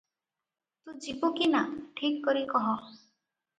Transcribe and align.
ତୁ 0.87 0.95
ଯିବୁ 1.03 1.29
କି 1.37 1.51
ନାଁ, 1.53 1.63
ଠିକ୍ 2.01 2.19
କରି 2.27 2.45
କହ। 2.57 2.69